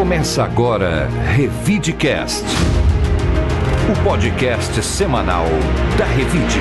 [0.00, 2.42] Começa agora Revidecast,
[3.86, 5.44] o podcast semanal
[5.98, 6.58] da Revide.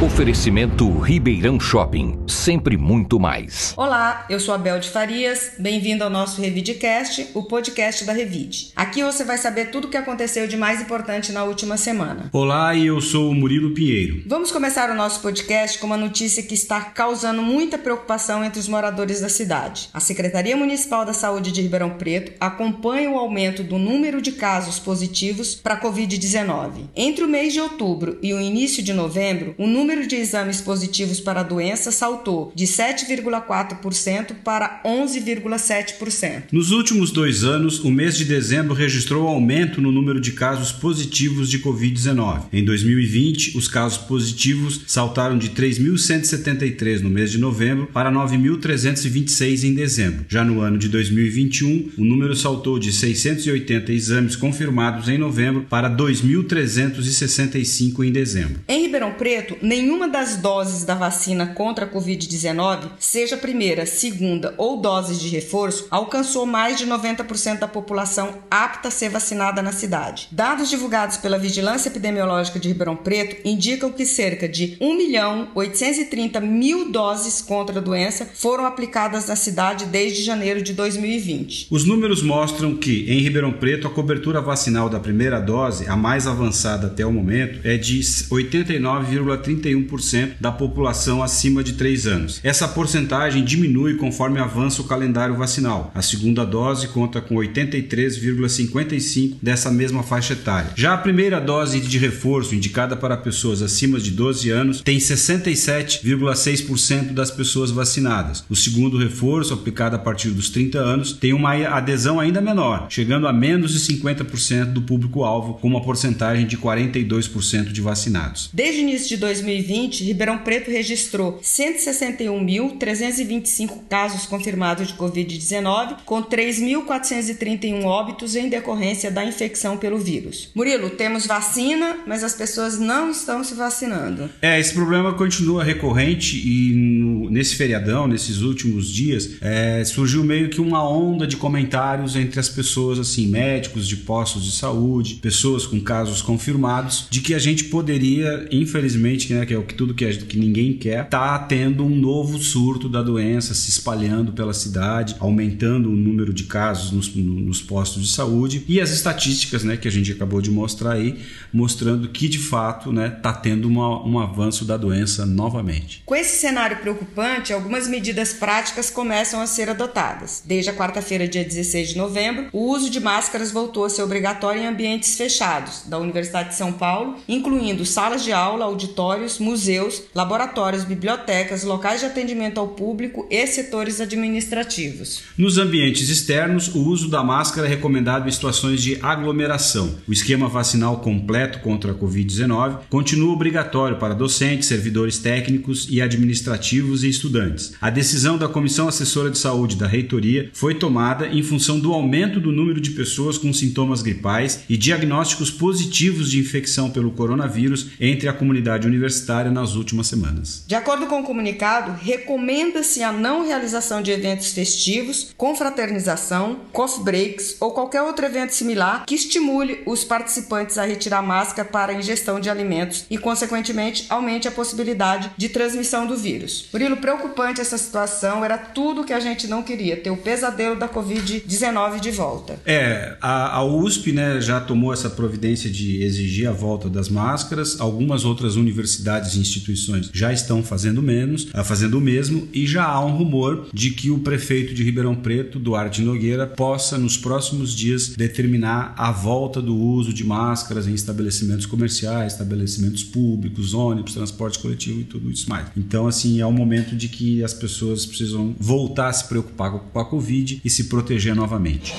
[0.00, 3.74] Oferecimento Ribeirão Shopping, sempre muito mais.
[3.76, 8.70] Olá, eu sou a Bel de Farias, bem-vindo ao nosso Revidecast, o podcast da Revide.
[8.76, 12.30] Aqui você vai saber tudo o que aconteceu de mais importante na última semana.
[12.32, 14.22] Olá, e eu sou o Murilo Pinheiro.
[14.24, 18.68] Vamos começar o nosso podcast com uma notícia que está causando muita preocupação entre os
[18.68, 19.88] moradores da cidade.
[19.92, 24.78] A Secretaria Municipal da Saúde de Ribeirão Preto acompanha o aumento do número de casos
[24.78, 26.84] positivos para a Covid-19.
[26.94, 30.60] Entre o mês de outubro e o início de novembro, o número número de exames
[30.60, 36.42] positivos para a doença saltou de 7,4% para 11,7%.
[36.52, 41.48] Nos últimos dois anos, o mês de dezembro registrou aumento no número de casos positivos
[41.48, 42.48] de Covid-19.
[42.52, 49.72] Em 2020, os casos positivos saltaram de 3.173 no mês de novembro para 9.326 em
[49.72, 50.26] dezembro.
[50.28, 55.88] Já no ano de 2021, o número saltou de 680 exames confirmados em novembro para
[55.88, 58.60] 2.365 em dezembro.
[58.68, 64.54] Em Ribeirão Preto, nem nenhuma das doses da vacina contra a Covid-19, seja primeira, segunda
[64.58, 69.72] ou doses de reforço, alcançou mais de 90% da população apta a ser vacinada na
[69.72, 70.28] cidade.
[70.32, 76.40] Dados divulgados pela Vigilância Epidemiológica de Ribeirão Preto indicam que cerca de 1 milhão 830
[76.40, 81.68] mil doses contra a doença foram aplicadas na cidade desde janeiro de 2020.
[81.70, 86.26] Os números mostram que, em Ribeirão Preto, a cobertura vacinal da primeira dose, a mais
[86.26, 89.67] avançada até o momento, é de 89,31%.
[89.68, 92.40] 61% da população acima de 3 anos.
[92.42, 95.90] Essa porcentagem diminui conforme avança o calendário vacinal.
[95.94, 100.72] A segunda dose conta com 83,55% dessa mesma faixa etária.
[100.74, 107.12] Já a primeira dose de reforço, indicada para pessoas acima de 12 anos, tem 67,6%
[107.12, 108.44] das pessoas vacinadas.
[108.48, 113.26] O segundo reforço, aplicado a partir dos 30 anos, tem uma adesão ainda menor, chegando
[113.26, 118.50] a menos de 50% do público-alvo, com uma porcentagem de 42% de vacinados.
[118.52, 126.20] Desde o início de 2020, 2020, Ribeirão Preto registrou 161.325 casos confirmados de Covid-19, com
[126.22, 130.50] 3.431 óbitos em decorrência da infecção pelo vírus.
[130.54, 134.30] Murilo, temos vacina, mas as pessoas não estão se vacinando.
[134.40, 140.50] É, esse problema continua recorrente e no, nesse feriadão, nesses últimos dias, é, surgiu meio
[140.50, 145.66] que uma onda de comentários entre as pessoas, assim, médicos de postos de saúde, pessoas
[145.66, 149.94] com casos confirmados, de que a gente poderia, infelizmente, né, que é o que tudo
[149.94, 155.16] que, que ninguém quer, tá tendo um novo surto da doença se espalhando pela cidade,
[155.18, 159.88] aumentando o número de casos nos, nos postos de saúde e as estatísticas, né, que
[159.88, 161.18] a gente acabou de mostrar aí,
[161.50, 166.02] mostrando que de fato, né, tá tendo uma, um avanço da doença novamente.
[166.04, 170.42] Com esse cenário preocupante, algumas medidas práticas começam a ser adotadas.
[170.44, 174.60] Desde a quarta-feira, dia 16 de novembro, o uso de máscaras voltou a ser obrigatório
[174.60, 180.84] em ambientes fechados da Universidade de São Paulo, incluindo salas de aula, auditórios, museus, laboratórios,
[180.84, 185.22] bibliotecas, locais de atendimento ao público e setores administrativos.
[185.36, 189.96] Nos ambientes externos, o uso da máscara é recomendado em situações de aglomeração.
[190.06, 197.04] O esquema vacinal completo contra a Covid-19 continua obrigatório para docentes, servidores técnicos e administrativos
[197.04, 197.74] e estudantes.
[197.80, 202.40] A decisão da Comissão Assessora de Saúde da Reitoria foi tomada em função do aumento
[202.40, 208.28] do número de pessoas com sintomas gripais e diagnósticos positivos de infecção pelo coronavírus entre
[208.28, 210.64] a comunidade universitária universitária nas últimas semanas.
[210.66, 217.56] De acordo com o comunicado, recomenda-se a não realização de eventos festivos, confraternização, coffee breaks
[217.60, 222.48] ou qualquer outro evento similar que estimule os participantes a retirar máscara para ingestão de
[222.48, 226.66] alimentos e, consequentemente, aumente a possibilidade de transmissão do vírus.
[226.72, 230.88] Murilo, preocupante essa situação, era tudo que a gente não queria, ter o pesadelo da
[230.88, 232.58] Covid-19 de volta.
[232.64, 237.80] É, a, a USP né, já tomou essa providência de exigir a volta das máscaras,
[237.80, 242.66] algumas outras universidades universidades e instituições já estão fazendo menos, ah, fazendo o mesmo, e
[242.66, 247.16] já há um rumor de que o prefeito de Ribeirão Preto, Duarte Nogueira, possa nos
[247.16, 254.14] próximos dias determinar a volta do uso de máscaras em estabelecimentos comerciais, estabelecimentos públicos, ônibus,
[254.14, 255.68] transporte coletivo e tudo isso mais.
[255.76, 259.98] Então, assim, é o momento de que as pessoas precisam voltar a se preocupar com
[259.98, 261.94] a Covid e se proteger novamente.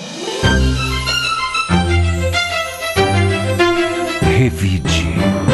[4.21, 5.48] Revide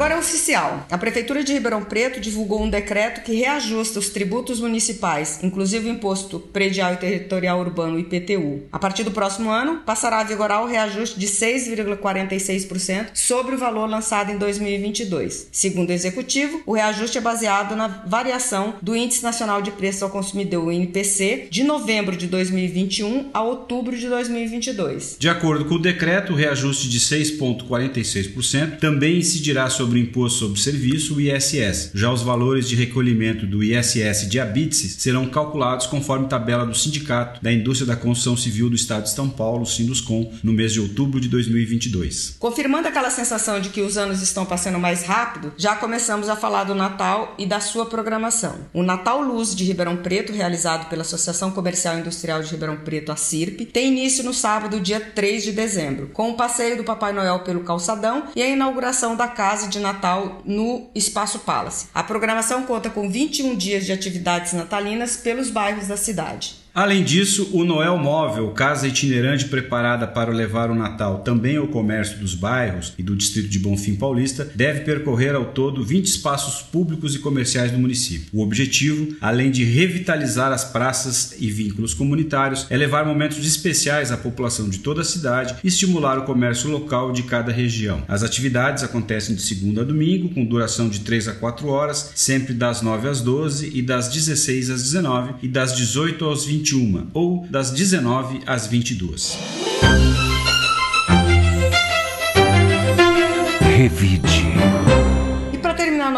[0.00, 0.86] Agora é oficial.
[0.90, 5.92] A Prefeitura de Ribeirão Preto divulgou um decreto que reajusta os tributos municipais, inclusive o
[5.92, 8.62] Imposto Predial e Territorial Urbano, IPTU.
[8.72, 13.86] A partir do próximo ano, passará a vigorar o reajuste de 6,46% sobre o valor
[13.90, 15.48] lançado em 2022.
[15.52, 20.08] Segundo o Executivo, o reajuste é baseado na variação do Índice Nacional de Preços ao
[20.08, 25.18] Consumidor, o INPC, de novembro de 2021 a outubro de 2022.
[25.20, 30.60] De acordo com o decreto, o reajuste de 6,46% também incidirá sobre o Imposto sobre
[30.60, 31.90] Serviço, o ISS.
[31.94, 37.42] Já os valores de recolhimento do ISS de Abitse serão calculados conforme tabela do Sindicato
[37.42, 41.20] da Indústria da Construção Civil do Estado de São Paulo, Sinduscom, no mês de outubro
[41.20, 42.36] de 2022.
[42.38, 46.64] Confirmando aquela sensação de que os anos estão passando mais rápido, já começamos a falar
[46.64, 48.54] do Natal e da sua programação.
[48.72, 53.12] O Natal Luz de Ribeirão Preto, realizado pela Associação Comercial e Industrial de Ribeirão Preto,
[53.12, 57.12] a CIRP, tem início no sábado, dia 3 de dezembro, com o passeio do Papai
[57.12, 61.88] Noel pelo calçadão e a inauguração da Casa de Natal no Espaço Palace.
[61.94, 66.59] A programação conta com 21 dias de atividades natalinas pelos bairros da cidade.
[66.72, 72.18] Além disso, o Noel Móvel, casa itinerante preparada para levar o Natal também ao comércio
[72.18, 77.16] dos bairros e do distrito de Bonfim Paulista, deve percorrer ao todo 20 espaços públicos
[77.16, 78.28] e comerciais do município.
[78.32, 84.16] O objetivo, além de revitalizar as praças e vínculos comunitários, é levar momentos especiais à
[84.16, 88.04] população de toda a cidade e estimular o comércio local de cada região.
[88.06, 92.54] As atividades acontecem de segunda a domingo, com duração de 3 a 4 horas, sempre
[92.54, 97.06] das 9 às 12 e das 16 às 19 e das 18 aos 20 21
[97.14, 99.38] ou das 19 às 22.
[103.60, 104.49] Revide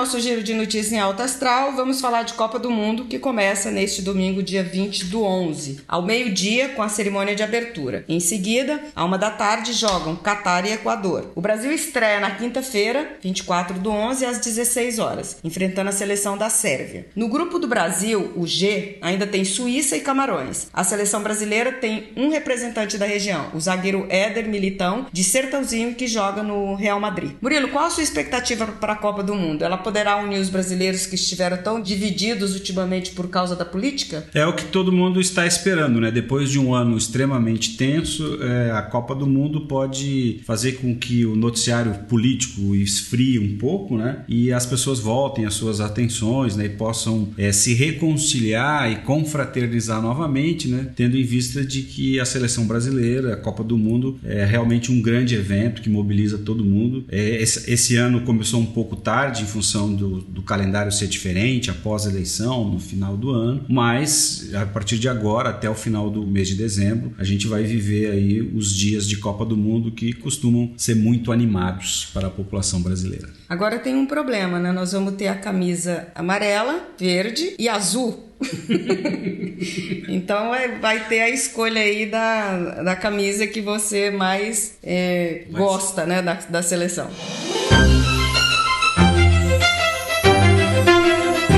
[0.02, 3.70] nosso giro de notícias em alta astral, vamos falar de Copa do Mundo, que começa
[3.70, 8.04] neste domingo, dia 20 do 11, ao meio-dia, com a cerimônia de abertura.
[8.08, 11.30] Em seguida, à uma da tarde, jogam Catar e Equador.
[11.36, 16.50] O Brasil estreia na quinta-feira, 24 do 11, às 16 horas, enfrentando a seleção da
[16.50, 17.06] Sérvia.
[17.14, 20.66] No grupo do Brasil, o G, ainda tem Suíça e Camarões.
[20.72, 26.08] A seleção brasileira tem um representante da região, o zagueiro Éder Militão, de Sertãozinho, que
[26.08, 27.36] joga no Real Madrid.
[27.40, 29.64] Murilo, qual a sua expectativa para a Copa do Mundo?
[29.64, 34.24] Ela poderá unir os brasileiros que estiveram tão divididos ultimamente por causa da política?
[34.32, 36.10] É o que todo mundo está esperando, né?
[36.10, 41.26] Depois de um ano extremamente tenso, é, a Copa do Mundo pode fazer com que
[41.26, 44.24] o noticiário político esfrie um pouco, né?
[44.26, 46.64] E as pessoas voltem às suas atenções, né?
[46.64, 50.90] E possam é, se reconciliar e confraternizar novamente, né?
[50.96, 55.02] Tendo em vista de que a seleção brasileira, a Copa do Mundo, é realmente um
[55.02, 57.04] grande evento que mobiliza todo mundo.
[57.10, 61.08] É, esse, esse ano começou um pouco tarde, em função função do, do calendário ser
[61.08, 65.74] diferente após a eleição, no final do ano, mas a partir de agora, até o
[65.74, 69.56] final do mês de dezembro, a gente vai viver aí os dias de Copa do
[69.56, 73.28] Mundo que costumam ser muito animados para a população brasileira.
[73.48, 74.72] Agora tem um problema, né?
[74.72, 78.28] Nós vamos ter a camisa amarela, verde e azul.
[80.08, 86.04] então é, vai ter a escolha aí da, da camisa que você mais é, gosta
[86.04, 87.08] né, da, da seleção.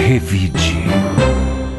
[0.04, 1.33] Revide.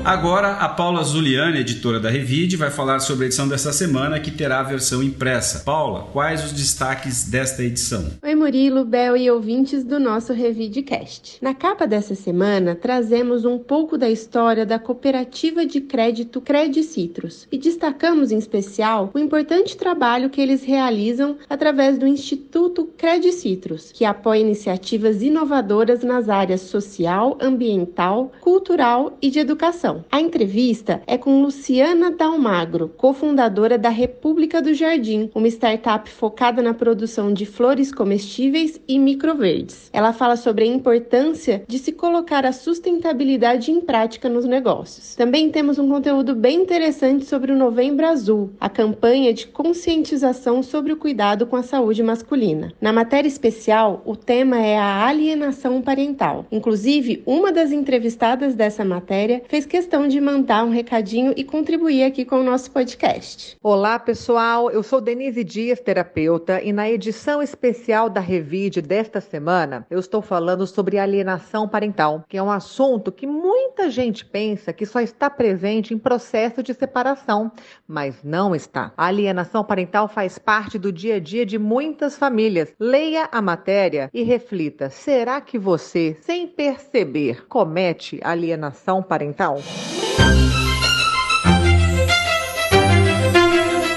[0.05, 4.29] Agora, a Paula Zuliani, editora da Revide, vai falar sobre a edição dessa semana que
[4.29, 5.63] terá a versão impressa.
[5.65, 8.11] Paula, quais os destaques desta edição?
[8.21, 11.39] Oi, Murilo, Bel e ouvintes do nosso Revidecast.
[11.41, 17.57] Na capa dessa semana, trazemos um pouco da história da cooperativa de crédito Credicitrus e
[17.57, 24.41] destacamos em especial o importante trabalho que eles realizam através do Instituto Credicitrus, que apoia
[24.41, 29.94] iniciativas inovadoras nas áreas social, ambiental, cultural e de educação.
[30.11, 36.73] A entrevista é com Luciana Dalmagro, cofundadora da República do Jardim, uma startup focada na
[36.73, 39.89] produção de flores comestíveis e microverdes.
[39.93, 45.15] Ela fala sobre a importância de se colocar a sustentabilidade em prática nos negócios.
[45.15, 50.91] Também temos um conteúdo bem interessante sobre o Novembro Azul, a campanha de conscientização sobre
[50.91, 52.73] o cuidado com a saúde masculina.
[52.81, 56.45] Na matéria especial, o tema é a alienação parental.
[56.51, 62.05] Inclusive, uma das entrevistadas dessa matéria fez questão questão de mandar um recadinho e contribuir
[62.05, 63.55] aqui com o nosso podcast.
[63.61, 64.71] Olá, pessoal.
[64.71, 70.23] Eu sou Denise Dias, terapeuta, e na edição especial da Revide desta semana, eu estou
[70.23, 75.29] falando sobre alienação parental, que é um assunto que muita gente pensa que só está
[75.29, 77.51] presente em processo de separação,
[77.87, 78.91] mas não está.
[78.97, 82.73] A alienação parental faz parte do dia a dia de muitas famílias.
[82.79, 89.59] Leia a matéria e reflita: será que você, sem perceber, comete alienação parental?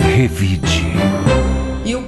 [0.00, 1.17] Revide.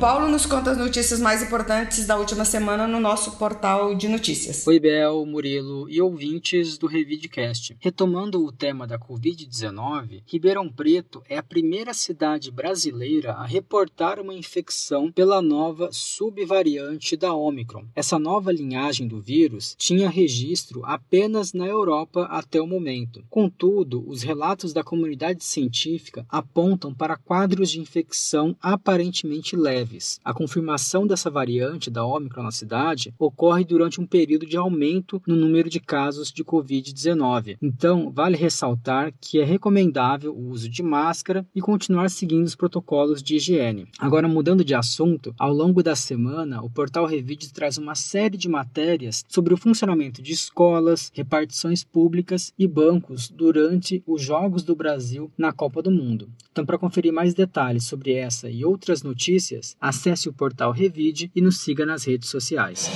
[0.01, 4.67] Paulo nos conta as notícias mais importantes da última semana no nosso portal de notícias.
[4.67, 7.77] Oi, Bel, Murilo e ouvintes do Revidcast.
[7.79, 14.33] Retomando o tema da Covid-19, Ribeirão Preto é a primeira cidade brasileira a reportar uma
[14.33, 17.85] infecção pela nova subvariante da Omicron.
[17.95, 23.23] Essa nova linhagem do vírus tinha registro apenas na Europa até o momento.
[23.29, 29.90] Contudo, os relatos da comunidade científica apontam para quadros de infecção aparentemente leves.
[30.25, 35.35] A confirmação dessa variante da Ômicron na cidade ocorre durante um período de aumento no
[35.35, 37.57] número de casos de Covid-19.
[37.61, 43.23] Então, vale ressaltar que é recomendável o uso de máscara e continuar seguindo os protocolos
[43.23, 43.89] de higiene.
[43.99, 48.49] Agora, mudando de assunto, ao longo da semana, o portal Revide traz uma série de
[48.49, 55.31] matérias sobre o funcionamento de escolas, repartições públicas e bancos durante os Jogos do Brasil
[55.37, 56.29] na Copa do Mundo.
[56.53, 61.41] Então, para conferir mais detalhes sobre essa e outras notícias, acesse o portal Revide e
[61.41, 62.91] nos siga nas redes sociais.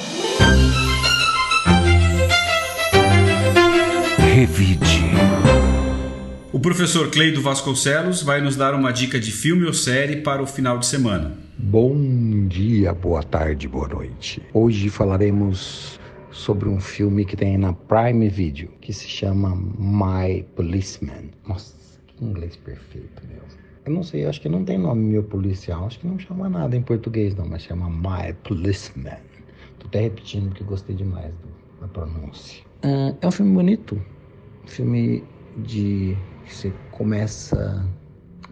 [4.19, 5.05] Revide.
[6.53, 10.47] O professor Cleido Vasconcelos vai nos dar uma dica de filme ou série para o
[10.47, 11.37] final de semana.
[11.57, 14.43] Bom dia, boa tarde, boa noite.
[14.53, 15.99] Hoje falaremos
[16.31, 21.31] sobre um filme que tem na Prime Video, que se chama My Policeman.
[21.47, 21.75] Nossa,
[22.25, 23.43] inglês perfeito, meu.
[23.85, 26.77] Eu não sei, acho que não tem nome meu policial, acho que não chama nada
[26.77, 29.19] em português não, mas chama My Policeman.
[29.79, 32.65] Tô até repetindo porque gostei demais do, da pronúncia.
[32.85, 34.01] Uh, é um filme bonito,
[34.65, 35.23] um filme
[35.59, 36.17] de
[36.47, 37.87] que você começa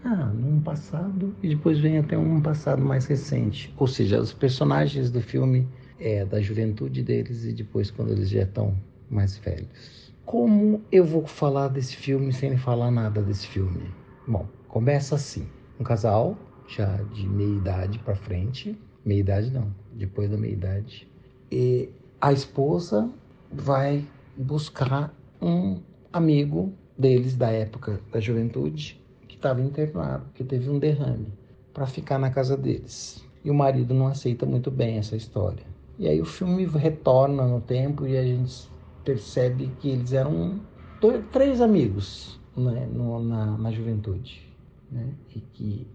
[0.05, 3.73] ah, num passado e depois vem até um passado mais recente.
[3.79, 5.67] Ou seja, os personagens do filme
[5.99, 8.77] é da juventude deles e depois quando eles já estão
[9.09, 10.12] mais velhos.
[10.25, 13.91] Como eu vou falar desse filme sem falar nada desse filme?
[14.27, 15.49] Bom, começa assim:
[15.79, 16.37] um casal
[16.69, 21.11] já de meia idade para frente, meia idade não, depois da meia idade,
[21.51, 23.11] e a esposa
[23.51, 25.81] vai buscar um
[26.13, 31.33] amigo deles da época da juventude que estava internado, que teve um derrame,
[31.75, 33.27] para ficar na casa deles.
[33.45, 35.67] E o marido não aceita muito bem essa história.
[35.99, 38.72] E aí o filme retorna no tempo e a gente
[39.05, 40.61] percebe que eles eram
[41.01, 44.51] dois, três amigos né, no, na, na juventude.
[44.91, 45.09] Né?
[45.35, 45.87] E que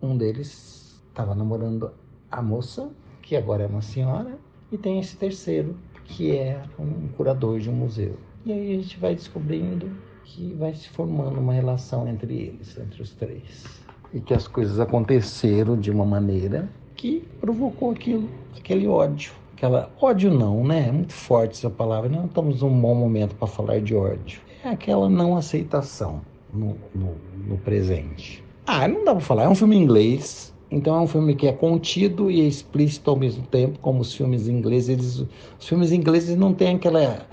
[0.00, 1.90] um deles estava namorando
[2.30, 2.90] a moça,
[3.22, 4.38] que agora é uma senhora,
[4.70, 8.16] e tem esse terceiro, que é um curador de um museu.
[8.44, 9.90] E aí a gente vai descobrindo
[10.24, 13.80] que vai se formando uma relação entre eles, entre os três.
[14.12, 19.32] E que as coisas aconteceram de uma maneira que provocou aquilo, aquele ódio.
[19.56, 20.88] Aquela ódio não, né?
[20.88, 22.10] É muito forte essa palavra.
[22.10, 24.38] Não estamos num bom momento para falar de ódio.
[24.62, 26.20] É aquela não aceitação
[26.52, 27.14] no, no,
[27.48, 28.44] no presente.
[28.66, 29.44] Ah, não dá para falar.
[29.44, 30.54] É um filme inglês.
[30.70, 34.12] Então é um filme que é contido e é explícito ao mesmo tempo, como os
[34.12, 34.90] filmes ingleses.
[34.90, 35.24] Eles,
[35.58, 37.26] os filmes ingleses não têm aquela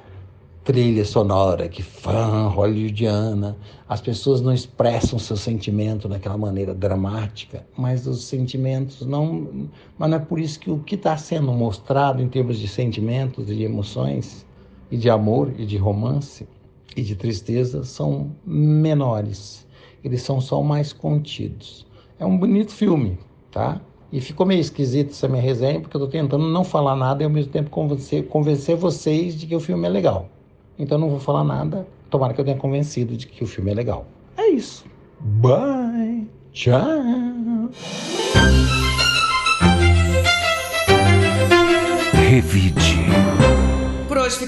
[0.64, 3.58] trilha sonora que fã hollywoodiana.
[3.88, 9.70] As pessoas não expressam seu sentimento daquela maneira dramática, mas os sentimentos não.
[9.98, 13.48] Mas não é por isso que o que está sendo mostrado em termos de sentimentos,
[13.48, 14.46] de emoções,
[14.90, 16.48] e de amor, e de romance,
[16.96, 19.68] e de tristeza são menores.
[20.04, 21.86] Eles são só mais contidos.
[22.20, 23.18] É um bonito filme,
[23.52, 23.82] tá?
[24.12, 27.26] E ficou meio esquisito essa minha resenha, porque eu estou tentando não falar nada e
[27.26, 30.30] ao mesmo tempo convencer, convencer vocês de que o filme é legal.
[30.78, 31.88] Então não vou falar nada.
[32.10, 34.06] Tomara que eu tenha convencido de que o filme é legal.
[34.38, 34.86] É isso.
[35.20, 36.28] Bye.
[36.52, 37.70] Tchau.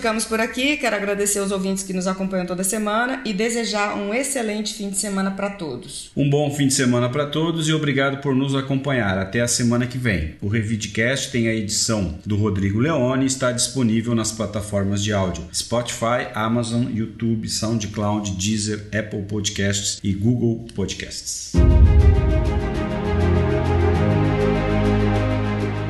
[0.05, 0.77] Ficamos por aqui.
[0.77, 4.99] Quero agradecer aos ouvintes que nos acompanham toda semana e desejar um excelente fim de
[4.99, 6.11] semana para todos.
[6.15, 9.17] Um bom fim de semana para todos e obrigado por nos acompanhar.
[9.17, 10.35] Até a semana que vem.
[10.43, 15.43] O Revidcast tem a edição do Rodrigo Leone e está disponível nas plataformas de áudio
[15.51, 21.53] Spotify, Amazon, YouTube, SoundCloud, Deezer, Apple Podcasts e Google Podcasts.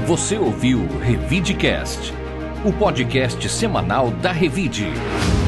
[0.08, 2.14] Você ouviu o Revidecast,
[2.66, 4.88] o podcast semanal da Revide.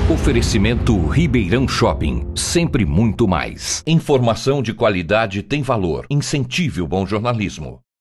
[0.07, 3.81] Oferecimento Ribeirão Shopping, sempre muito mais.
[3.87, 6.05] Informação de qualidade tem valor.
[6.11, 7.86] Incentive o bom jornalismo.